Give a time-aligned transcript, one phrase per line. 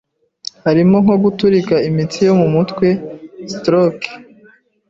[0.65, 2.87] harimo nko guturika imitsi yo mu mutwe
[3.53, 4.09] stroke